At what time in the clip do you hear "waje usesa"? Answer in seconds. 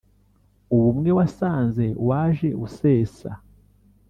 2.07-3.31